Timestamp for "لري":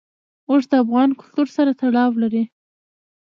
2.21-2.43